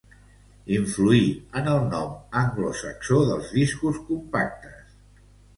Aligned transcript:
Influí 0.77 1.19
en 1.61 1.69
el 1.73 1.85
nom 1.91 2.17
anglosaxó 2.41 3.21
dels 3.29 3.53
discos 3.59 4.01
compactes. 4.09 4.85